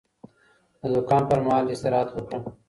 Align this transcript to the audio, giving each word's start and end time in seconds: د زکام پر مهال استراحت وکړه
د 0.81 0.81
زکام 0.95 1.23
پر 1.29 1.39
مهال 1.45 1.65
استراحت 1.73 2.09
وکړه 2.11 2.37